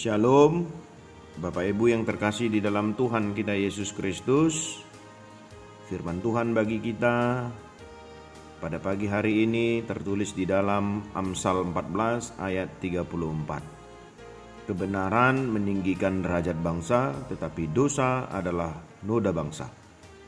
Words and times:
Shalom, 0.00 0.64
Bapak 1.44 1.76
Ibu 1.76 1.92
yang 1.92 2.08
terkasih 2.08 2.48
di 2.48 2.64
dalam 2.64 2.96
Tuhan 2.96 3.36
kita 3.36 3.52
Yesus 3.52 3.92
Kristus. 3.92 4.80
Firman 5.92 6.24
Tuhan 6.24 6.56
bagi 6.56 6.80
kita 6.80 7.44
pada 8.64 8.80
pagi 8.80 9.12
hari 9.12 9.44
ini 9.44 9.84
tertulis 9.84 10.32
di 10.32 10.48
dalam 10.48 11.04
Amsal 11.12 11.68
14 11.68 12.32
ayat 12.40 12.80
34. 12.80 14.72
Kebenaran 14.72 15.36
meninggikan 15.52 16.24
derajat 16.24 16.56
bangsa, 16.56 17.12
tetapi 17.28 17.68
dosa 17.68 18.24
adalah 18.32 18.72
noda 19.04 19.36
bangsa. 19.36 19.68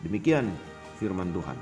Demikian 0.00 0.48
firman 0.96 1.28
Tuhan. 1.28 1.58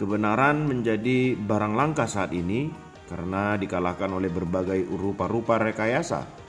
Kebenaran 0.00 0.64
menjadi 0.64 1.36
barang 1.36 1.76
langka 1.76 2.08
saat 2.08 2.32
ini 2.32 2.72
karena 3.04 3.60
dikalahkan 3.60 4.16
oleh 4.16 4.32
berbagai 4.32 4.80
rupa-rupa 4.88 5.60
rekayasa 5.60 6.43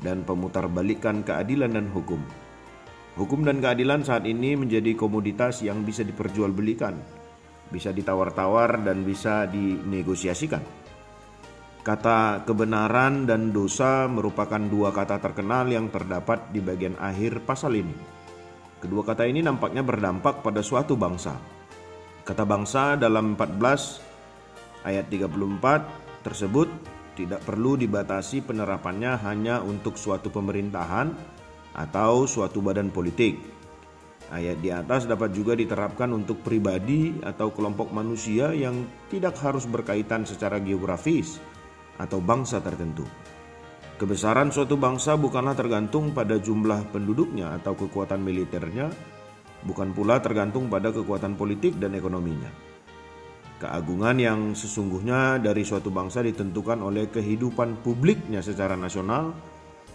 dan 0.00 0.24
pemutarbalikkan 0.24 1.22
keadilan 1.24 1.76
dan 1.76 1.86
hukum. 1.92 2.20
Hukum 3.20 3.44
dan 3.44 3.60
keadilan 3.60 4.00
saat 4.00 4.24
ini 4.24 4.56
menjadi 4.56 4.96
komoditas 4.96 5.60
yang 5.60 5.84
bisa 5.84 6.00
diperjualbelikan, 6.06 6.96
bisa 7.68 7.92
ditawar-tawar 7.92 8.80
dan 8.80 9.04
bisa 9.04 9.44
dinegosiasikan. 9.50 10.62
Kata 11.80 12.44
kebenaran 12.44 13.24
dan 13.24 13.56
dosa 13.56 14.04
merupakan 14.04 14.60
dua 14.60 14.92
kata 14.92 15.16
terkenal 15.16 15.64
yang 15.72 15.88
terdapat 15.88 16.52
di 16.52 16.60
bagian 16.60 16.92
akhir 17.00 17.40
pasal 17.48 17.72
ini. 17.72 17.96
Kedua 18.80 19.00
kata 19.04 19.24
ini 19.24 19.40
nampaknya 19.40 19.80
berdampak 19.80 20.44
pada 20.44 20.60
suatu 20.60 20.96
bangsa. 20.96 21.36
Kata 22.20 22.44
bangsa 22.44 23.00
dalam 23.00 23.32
14 23.36 24.84
ayat 24.84 25.08
34 25.08 26.24
tersebut 26.24 26.68
tidak 27.20 27.44
perlu 27.44 27.76
dibatasi 27.76 28.40
penerapannya 28.48 29.20
hanya 29.20 29.60
untuk 29.60 30.00
suatu 30.00 30.32
pemerintahan 30.32 31.12
atau 31.76 32.24
suatu 32.24 32.64
badan 32.64 32.88
politik. 32.88 33.36
Ayat 34.32 34.62
di 34.62 34.70
atas 34.72 35.04
dapat 35.04 35.34
juga 35.36 35.52
diterapkan 35.58 36.08
untuk 36.16 36.40
pribadi 36.40 37.18
atau 37.20 37.52
kelompok 37.52 37.92
manusia 37.92 38.54
yang 38.56 38.88
tidak 39.12 39.36
harus 39.42 39.68
berkaitan 39.68 40.24
secara 40.24 40.62
geografis 40.62 41.36
atau 42.00 42.22
bangsa 42.22 42.62
tertentu. 42.64 43.04
Kebesaran 44.00 44.48
suatu 44.48 44.80
bangsa 44.80 45.18
bukanlah 45.20 45.52
tergantung 45.52 46.16
pada 46.16 46.40
jumlah 46.40 46.88
penduduknya 46.88 47.52
atau 47.60 47.76
kekuatan 47.76 48.22
militernya, 48.24 48.88
bukan 49.68 49.92
pula 49.92 50.24
tergantung 50.24 50.72
pada 50.72 50.88
kekuatan 50.88 51.36
politik 51.36 51.76
dan 51.76 51.92
ekonominya. 51.92 52.69
Keagungan 53.60 54.16
yang 54.16 54.40
sesungguhnya 54.56 55.36
dari 55.36 55.68
suatu 55.68 55.92
bangsa 55.92 56.24
ditentukan 56.24 56.80
oleh 56.80 57.12
kehidupan 57.12 57.84
publiknya 57.84 58.40
secara 58.40 58.72
nasional 58.72 59.36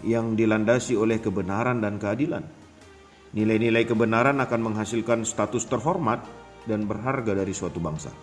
yang 0.05 0.37
dilandasi 0.37 0.93
oleh 0.93 1.17
kebenaran 1.17 1.81
dan 1.81 1.97
keadilan. 1.97 2.45
Nilai-nilai 3.33 3.89
kebenaran 3.89 4.37
akan 4.37 4.61
menghasilkan 4.69 5.25
status 5.25 5.65
terhormat 5.65 6.21
dan 6.69 6.85
berharga 6.85 7.33
dari 7.33 7.57
suatu 7.57 7.81
bangsa. 7.81 8.13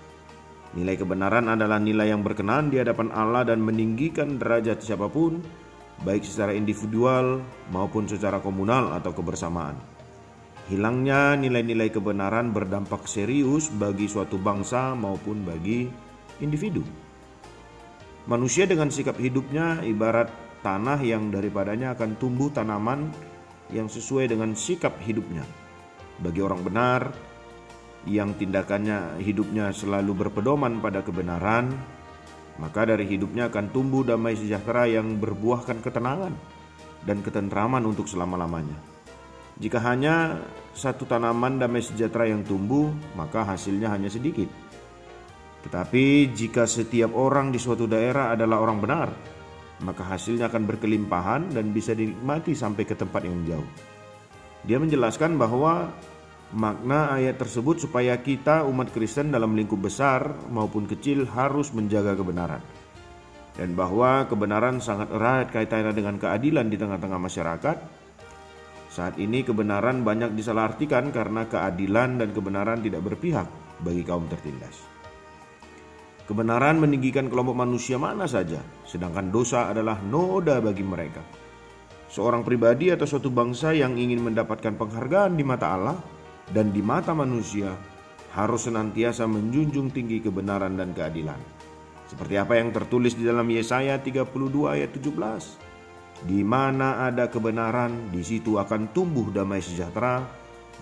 Nilai 0.78 0.94
kebenaran 0.94 1.50
adalah 1.50 1.82
nilai 1.82 2.14
yang 2.14 2.22
berkenan 2.22 2.70
di 2.70 2.78
hadapan 2.78 3.10
Allah 3.10 3.42
dan 3.42 3.60
meninggikan 3.66 4.38
derajat 4.38 4.78
siapa 4.78 5.10
pun, 5.10 5.42
baik 6.06 6.22
secara 6.22 6.54
individual 6.54 7.42
maupun 7.74 8.06
secara 8.06 8.38
komunal 8.38 8.94
atau 8.94 9.10
kebersamaan. 9.10 9.91
Hilangnya 10.72 11.36
nilai-nilai 11.36 11.92
kebenaran 11.92 12.48
berdampak 12.48 13.04
serius 13.04 13.68
bagi 13.68 14.08
suatu 14.08 14.40
bangsa 14.40 14.96
maupun 14.96 15.44
bagi 15.44 15.84
individu. 16.40 16.80
Manusia 18.24 18.64
dengan 18.64 18.88
sikap 18.88 19.20
hidupnya 19.20 19.84
ibarat 19.84 20.32
tanah 20.64 20.96
yang 21.04 21.28
daripadanya 21.28 21.92
akan 21.92 22.16
tumbuh 22.16 22.48
tanaman 22.48 23.12
yang 23.68 23.84
sesuai 23.84 24.32
dengan 24.32 24.56
sikap 24.56 24.96
hidupnya. 25.04 25.44
Bagi 26.24 26.40
orang 26.40 26.64
benar 26.64 27.12
yang 28.08 28.32
tindakannya 28.32 29.20
hidupnya 29.20 29.76
selalu 29.76 30.24
berpedoman 30.24 30.80
pada 30.80 31.04
kebenaran, 31.04 31.68
maka 32.56 32.88
dari 32.88 33.04
hidupnya 33.12 33.52
akan 33.52 33.68
tumbuh 33.76 34.08
damai 34.08 34.40
sejahtera 34.40 34.88
yang 34.88 35.20
berbuahkan 35.20 35.84
ketenangan 35.84 36.32
dan 37.04 37.20
ketentraman 37.20 37.84
untuk 37.84 38.08
selama-lamanya. 38.08 38.91
Jika 39.62 39.78
hanya 39.78 40.42
satu 40.74 41.06
tanaman 41.06 41.62
damai 41.62 41.86
sejahtera 41.86 42.26
yang 42.26 42.42
tumbuh, 42.42 42.90
maka 43.14 43.46
hasilnya 43.46 43.94
hanya 43.94 44.10
sedikit. 44.10 44.50
Tetapi 45.62 46.34
jika 46.34 46.66
setiap 46.66 47.14
orang 47.14 47.54
di 47.54 47.62
suatu 47.62 47.86
daerah 47.86 48.34
adalah 48.34 48.58
orang 48.58 48.78
benar, 48.82 49.08
maka 49.86 50.02
hasilnya 50.02 50.50
akan 50.50 50.66
berkelimpahan 50.66 51.54
dan 51.54 51.70
bisa 51.70 51.94
dinikmati 51.94 52.58
sampai 52.58 52.82
ke 52.82 52.98
tempat 52.98 53.22
yang 53.22 53.38
jauh. 53.46 53.68
Dia 54.66 54.82
menjelaskan 54.82 55.38
bahwa 55.38 55.94
makna 56.58 57.14
ayat 57.14 57.38
tersebut 57.38 57.86
supaya 57.86 58.18
kita 58.18 58.66
umat 58.66 58.90
Kristen 58.90 59.30
dalam 59.30 59.54
lingkup 59.54 59.78
besar 59.78 60.26
maupun 60.50 60.90
kecil 60.90 61.22
harus 61.30 61.70
menjaga 61.70 62.18
kebenaran. 62.18 62.62
Dan 63.54 63.78
bahwa 63.78 64.26
kebenaran 64.26 64.82
sangat 64.82 65.12
erat 65.14 65.54
kaitannya 65.54 65.94
dengan 65.94 66.18
keadilan 66.18 66.66
di 66.66 66.74
tengah-tengah 66.74 67.20
masyarakat 67.22 68.01
saat 68.92 69.16
ini 69.16 69.40
kebenaran 69.40 70.04
banyak 70.04 70.36
disalahartikan 70.36 71.08
karena 71.16 71.48
keadilan 71.48 72.20
dan 72.20 72.28
kebenaran 72.36 72.84
tidak 72.84 73.00
berpihak 73.00 73.48
bagi 73.80 74.04
kaum 74.04 74.28
tertindas. 74.28 74.84
Kebenaran 76.28 76.76
meninggikan 76.76 77.32
kelompok 77.32 77.56
manusia 77.56 77.96
mana 77.96 78.28
saja, 78.28 78.60
sedangkan 78.84 79.32
dosa 79.32 79.72
adalah 79.72 79.96
noda 80.04 80.60
bagi 80.60 80.84
mereka. 80.84 81.24
Seorang 82.12 82.44
pribadi 82.44 82.92
atau 82.92 83.08
suatu 83.08 83.32
bangsa 83.32 83.72
yang 83.72 83.96
ingin 83.96 84.20
mendapatkan 84.20 84.76
penghargaan 84.76 85.40
di 85.40 85.44
mata 85.48 85.72
Allah 85.72 85.96
dan 86.52 86.68
di 86.68 86.84
mata 86.84 87.16
manusia 87.16 87.72
harus 88.36 88.68
senantiasa 88.68 89.24
menjunjung 89.24 89.88
tinggi 89.88 90.20
kebenaran 90.20 90.76
dan 90.76 90.92
keadilan. 90.92 91.40
Seperti 92.12 92.36
apa 92.36 92.60
yang 92.60 92.76
tertulis 92.76 93.16
di 93.16 93.24
dalam 93.24 93.48
Yesaya 93.48 93.96
32 93.96 94.28
ayat 94.68 94.92
17. 94.92 95.71
Di 96.22 96.46
mana 96.46 97.02
ada 97.10 97.26
kebenaran, 97.26 98.14
di 98.14 98.22
situ 98.22 98.54
akan 98.54 98.94
tumbuh 98.94 99.26
damai 99.34 99.58
sejahtera, 99.58 100.22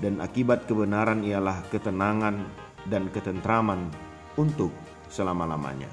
dan 0.00 0.20
akibat 0.20 0.68
kebenaran 0.68 1.24
ialah 1.24 1.64
ketenangan 1.72 2.44
dan 2.88 3.08
ketentraman 3.08 3.88
untuk 4.36 4.72
selama-lamanya. 5.08 5.88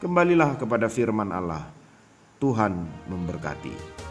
Kembalilah 0.00 0.60
kepada 0.60 0.92
firman 0.92 1.32
Allah. 1.32 1.64
Tuhan 2.36 3.08
memberkati. 3.08 4.03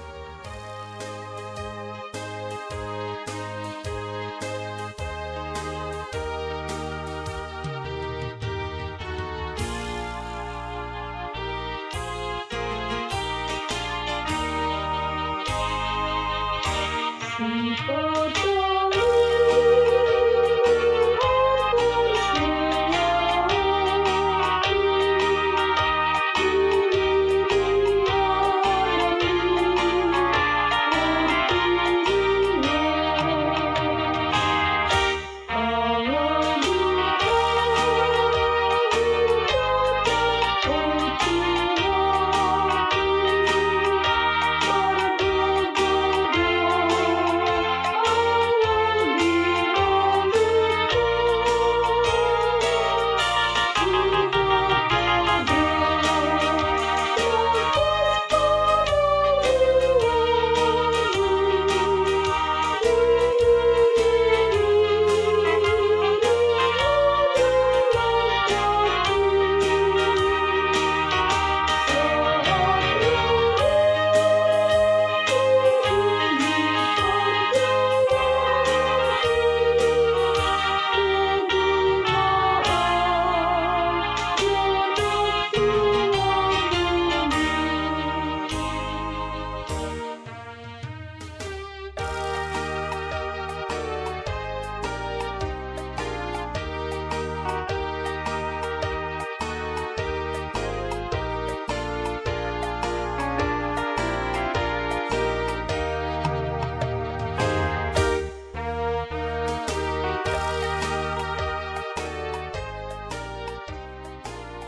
ছোট 18.13 19.42